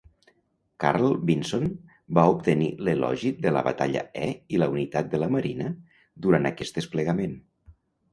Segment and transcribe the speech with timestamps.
[0.83, 1.65] "Carl Vinson"
[2.17, 5.69] va obtenir l'Elogi de la Batalla E i la Unitat de la Marina
[6.27, 7.37] durant aquest desplegament.